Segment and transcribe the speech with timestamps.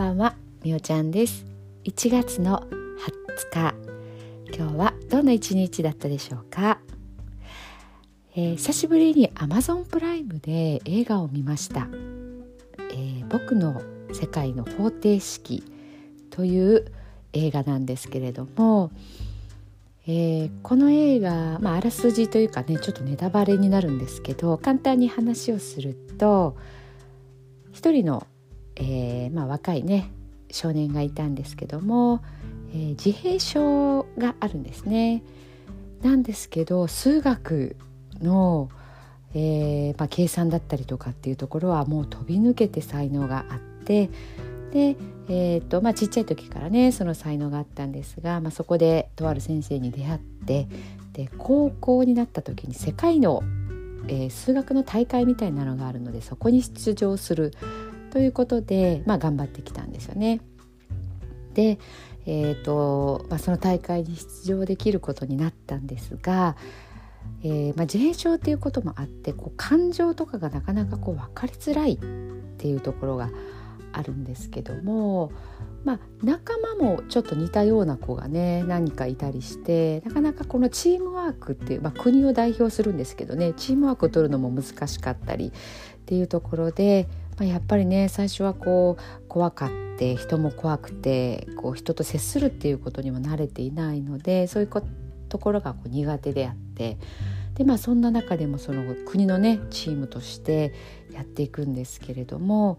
[0.00, 1.44] ばんはみおちゃんです。
[1.84, 2.66] 1月の
[3.52, 3.74] 20
[4.50, 6.80] 日今日はどんな一日だったでしょうか、
[8.34, 11.86] えー、久しぶりに Amazon プライムで映画を見ました、
[12.92, 15.62] えー、僕の世界の方程式
[16.30, 16.90] という
[17.34, 18.92] 映画なんですけれども、
[20.06, 26.56] えー、この映画、まあ、あらすじというかねちょっとネタバレになるんですけど簡単に話をすると
[27.74, 28.26] 一人の
[28.80, 30.10] えー、まあ、若いね
[30.50, 32.22] 少年がいたんですけども、
[32.72, 35.22] えー、自閉症があるんですね。
[36.02, 37.76] なんですけど数学
[38.22, 38.70] の、
[39.34, 44.08] えー、まあ、計算だったりとかっていうところはもう飛び抜けて才能があって
[44.72, 44.96] で、
[45.28, 50.68] えーとまあ、ちっちゃい時からねその才能があったんですが、まあ、そこでとある先生に出会って
[51.12, 53.42] で高校になった時に世界の、
[54.08, 57.52] えー、数学の大会みたいなのがあるのでそこに出場する
[58.10, 60.40] ということで、まあ、頑張ってきたんですよね。
[61.54, 61.78] で、
[62.26, 66.56] えーとまあ、その大会に出場できることになったんですが、
[67.42, 71.96] えーまあ、自閉症っていうこともあってこう感情とかがなかなかこう分かりづらいっ
[72.58, 73.30] ていうところが
[73.92, 75.32] あるんですけども、
[75.84, 85.52] まあ、仲間もちょっと似たような子がね何かいたりしてなかなかこのチームワークっていう、まあ、国を代表するんですけどねチームワークを取るのも難しかったりっ
[86.06, 87.08] ていうところで、
[87.40, 94.82] まあ、やっぱりね最初はこう怖かって人も怖くてこう人と接するっていうことにも慣れていないのでそういう
[95.30, 96.98] ところがこう苦手であって
[97.54, 100.74] でまあそんな中でもその国のねチームとして
[101.12, 102.78] やっていくんですけれども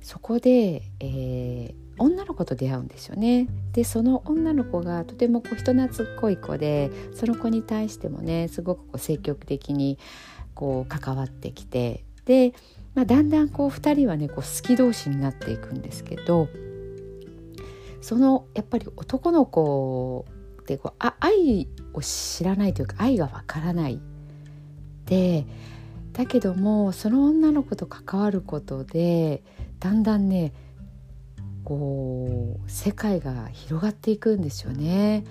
[0.00, 3.48] そこで、えー、女の子と出会うんですよね。
[3.72, 9.98] でその女の子がとてもこう人懐っこい子でその子に対してもねすごくこう積極的に
[10.54, 12.54] こう関わってきてで
[12.96, 16.48] まあ、だんだんこう2人はねこう好き同士になっていくんですけど
[18.00, 20.24] そのやっぱり男の子
[20.62, 24.00] ってこうあ愛を知らないというか愛がわからない
[25.04, 25.44] で
[26.14, 29.42] だけどもその女の子と関わることで
[29.78, 30.54] だんだんね
[31.64, 35.24] こう世界が広がっていくんですよね。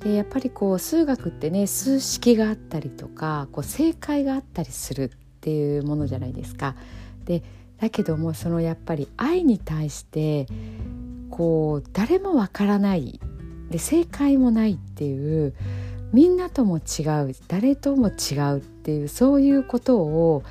[0.00, 5.08] でやっぱりこう数学ってね数式があったりとかこう正解があったりするっ
[5.40, 6.76] ていうものじゃないですか。
[7.24, 7.42] で
[7.80, 10.46] だけどもそのやっぱり愛に対して
[11.30, 13.20] こう誰もわからない
[13.70, 15.54] で正解もないっていう
[16.12, 20.42] みんなとも違う誰とも違うっていうそういうことを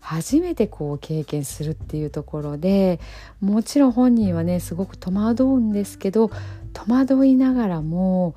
[0.00, 3.00] 初めてこう経験するっていうところで
[3.40, 6.30] もちろん本人はねすごく戸惑うんですけど
[6.72, 8.34] 戸惑いながらも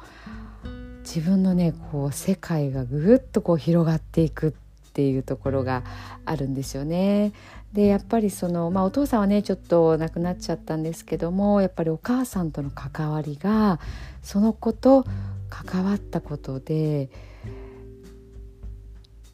[1.04, 4.56] 自分のねこう世界がぐっとこう広がっていく
[4.94, 5.84] っていうところが
[6.24, 7.34] あるんですよね。
[7.74, 13.80] でやっぱりその、まあ、お父さんはねちょっと亡くなっちゃったんですけどもやっぱりお母さんとの関わりが
[14.22, 15.04] その子と
[15.50, 17.10] 関わったことで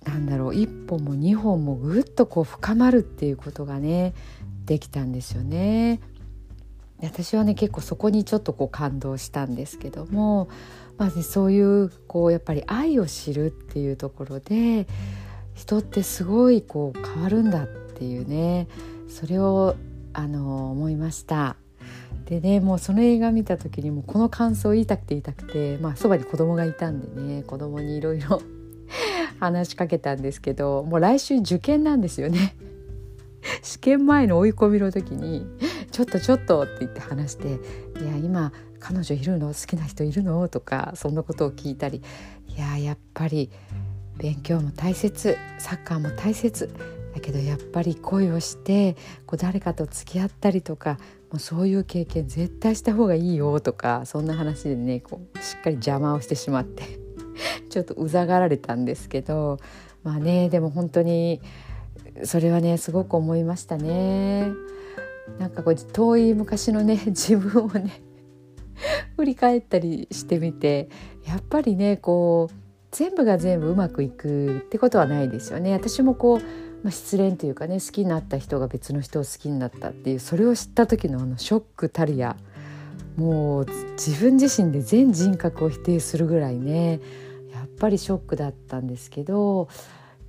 [0.06, 4.14] なんだろう一歩も二本もぐっとこう深まるっていうことがね
[4.64, 6.00] できたんですよね。
[7.02, 10.48] 私はね結構そこにちょっとこう感動したんですけども
[11.00, 14.86] まず、そういうこうやっぱり愛を知るっていうところで
[15.60, 18.70] 人ってすごいこう変わるんだっていうね
[19.10, 19.76] それを
[20.14, 21.58] あの思いました。
[22.26, 28.42] でねもうその映画見た時にもこの感想を言いたくて言いたくてまあそばに子供がいたんでね子供にいろいろ
[29.40, 32.56] 話しかけたんですけどもう来週受験なんですよね。
[33.62, 35.46] 試験前の追い込みの時に
[35.92, 37.48] 「ちょっとちょっと」って言って話して
[38.02, 39.50] 「いや今彼女いるの？
[39.50, 42.02] 好きな人いるの?」とかそんなことを聞いたり
[42.48, 43.50] いややっぱり
[44.20, 46.70] 勉強も大切サッカーも大切
[47.14, 50.98] だけどやっぱり恋をしてこう誰かと付き合ったりとか
[51.32, 56.84] もうそういう経験絶対した方がいいよとかそんな話でねこうしっかり邪魔をしてしまって
[57.70, 59.58] ちょっとうざがられたんですけど
[60.04, 61.42] まあねでも本当に
[62.24, 64.52] それはねすごく思いましたね。
[65.38, 68.02] なんかこう遠い昔のね 自分をね
[69.16, 70.90] 振り返ったりしてみて
[71.26, 75.74] やっぱりねこう全部が全部うまくいくってことはないですよね。
[75.74, 76.40] 私もこう、
[76.84, 82.36] まあ、失恋というかね好きになった人が別の人を好きになったっていうそれを知った時のあのショックたるや
[83.16, 87.02] もう自分自身で全人格を否定するぐらいね
[87.54, 89.68] やっぱりショックだったんですけど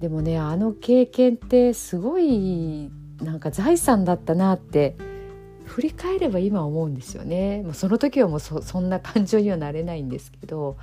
[0.00, 2.90] でもねあの経験ってすごい
[3.22, 4.96] なんか財産だったなって
[5.66, 7.62] 振り返れば今思うんですよね。
[7.62, 10.76] もうその時はもうそんな感情にはなれないんですけど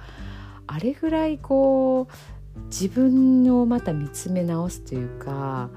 [0.68, 5.69] あれぐらいこう自分をまた見つめ直すというか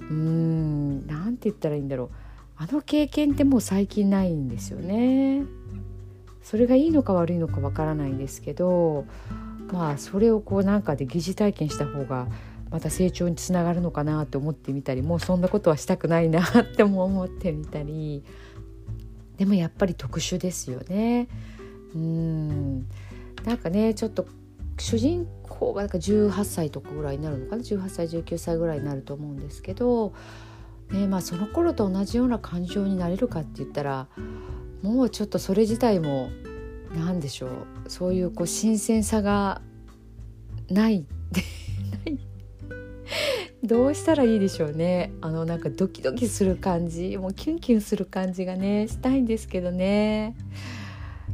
[0.00, 2.10] うーん何て言ったらいいんだろう
[2.56, 5.44] あの経験ってもう最近ないんですよね。
[6.42, 9.04] それがいいのか悪いのかわからないんですけど
[9.70, 12.26] まあそれをこうなんかで疑似体験した方が
[12.70, 18.24] また成長につながるのかなって思ってみたりもうそんなことはしたくないなっても思ってみたり
[19.36, 21.28] でもやっぱり特殊ですよね。
[21.94, 22.86] うん
[23.48, 24.26] なんかねちょっと
[24.78, 30.12] 主人公がなんか18歳とかぐらいになるのかな？18歳19歳ぐらいになると思うんですけど、
[30.90, 34.06] ねまあ、その頃と同じような感情になれるかって言ったら
[34.82, 36.28] もうちょっとそれ自体も
[36.94, 37.50] 何でしょう
[37.88, 39.62] そういうこう新鮮さが
[40.68, 41.06] ない。
[43.64, 45.10] どうしたらいいでしょうね。
[45.20, 50.36] あのなんかドキドキする感じもうキュンキュンする感じがねしたいんですけどね。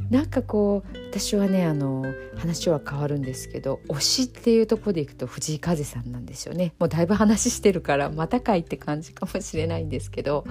[0.09, 2.05] なんかこう私はねあの
[2.37, 6.73] 話は変わるんですけど推しっていうとこでいくと藤井風さんなんですよね。
[6.79, 10.45] もうだいぶ話してるからまたかいって感じかもしれないんですけど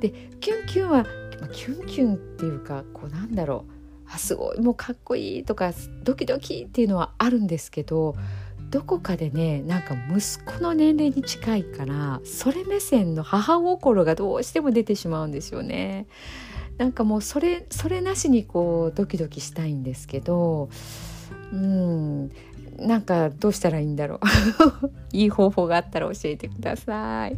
[0.00, 0.10] で
[0.40, 1.06] キュンキュンは
[1.52, 3.72] キュンキュンっていうかこうなんだろう
[4.14, 5.72] あすごいもうかっこいいとか
[6.02, 8.14] ドキドキっていうのはあるんですけど
[8.70, 16.06] どこかでねなんか息子の年齢に近いからそれ目線の母心がどうしても出てしまうんですよね。
[16.78, 20.68] なんかもうそれそれなしにこうドキドキしたいんですけど
[21.52, 22.30] うん
[22.78, 24.20] なんかどうしたらいいんだろ
[24.82, 27.36] う いい方法があったら教えてください。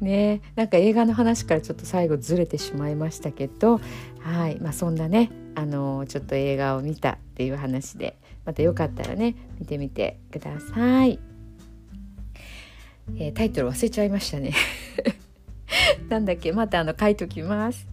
[0.00, 3.80] ねなんか映画の話からちょっと最後ずれてしまいましたけど
[4.20, 11.18] はいまあそんなねあのちょっと映画を見たっていう話でまたよかったらね見てみてください。
[13.16, 14.52] えー、タイトル忘れちゃいましたね
[16.08, 17.86] なんだっけまたあの書いときます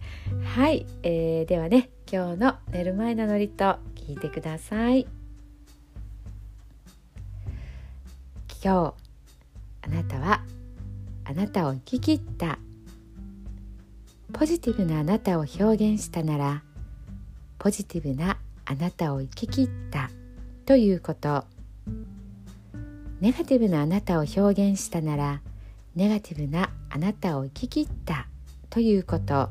[0.44, 5.06] はい、えー、ではね今日の寝る前のノリと聞いてください。
[8.62, 8.94] 今日
[9.82, 10.42] あなたは
[11.24, 12.58] あなたを生き切った。
[14.32, 16.62] ポジティブなあなたを表現したなら
[17.58, 20.10] ポジティブなあなたを生き切った。
[20.64, 21.44] ということ。
[23.20, 25.40] ネガティブなあなたを表現したなら
[25.94, 28.26] ネガティブなあなたを生き切った。
[28.68, 29.50] ということ。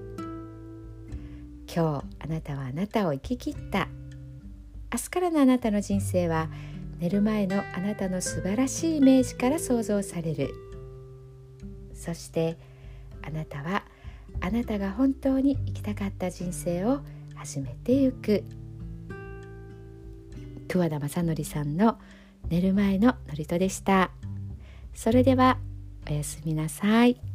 [1.73, 3.87] 今日あなたはあなたを生き切った。
[4.91, 6.49] 明日からのあなたの人生は
[6.99, 10.53] 寝る前のあなたの素晴らしいイメージから想像される。
[11.93, 12.57] そして
[13.21, 13.85] あなたは
[14.41, 16.99] あなたが本当に生きたかった人生を
[17.35, 18.43] 始めてゆく。
[20.67, 21.97] 桑田正則さんの
[22.49, 24.11] 寝る前の祝詞でした。
[24.93, 25.57] それでは
[26.09, 27.30] おやすみなさい。